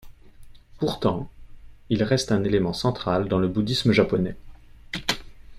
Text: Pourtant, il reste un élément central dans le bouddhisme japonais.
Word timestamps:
Pourtant, 0.79 1.29
il 1.91 2.01
reste 2.01 2.31
un 2.31 2.43
élément 2.43 2.73
central 2.73 3.27
dans 3.27 3.37
le 3.37 3.47
bouddhisme 3.47 3.91
japonais. 3.91 4.35